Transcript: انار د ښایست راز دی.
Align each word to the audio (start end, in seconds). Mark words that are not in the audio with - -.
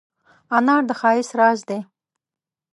انار 0.57 0.81
د 0.89 0.91
ښایست 0.99 1.33
راز 1.39 1.59
دی. 1.69 1.79